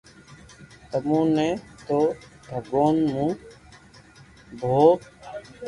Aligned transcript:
تموني 0.91 1.49
نو 1.87 1.99
ڀگوان 2.49 2.95
مون 3.13 3.29
ڀوھ 4.59 4.95